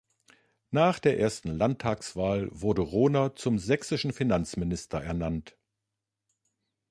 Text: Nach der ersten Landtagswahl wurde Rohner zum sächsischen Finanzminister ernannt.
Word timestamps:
Nach 0.71 0.97
der 0.97 1.19
ersten 1.19 1.49
Landtagswahl 1.51 2.47
wurde 2.49 2.81
Rohner 2.81 3.35
zum 3.35 3.59
sächsischen 3.59 4.13
Finanzminister 4.13 4.99
ernannt. 5.03 5.55